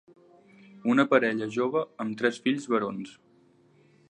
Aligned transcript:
Una 0.93 1.05
parella 1.11 1.49
jove 1.57 1.83
amb 2.05 2.19
tres 2.23 2.43
fills 2.47 2.69
barons. 2.75 3.17